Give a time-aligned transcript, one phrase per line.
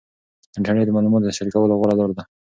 [0.57, 2.23] انټرنیټ د معلوماتو د شریکولو غوره لار ده.